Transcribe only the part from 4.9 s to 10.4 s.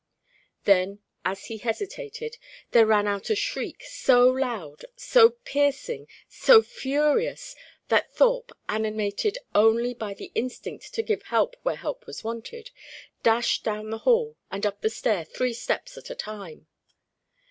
so piercing, so furious, that Thorpe, animated only by the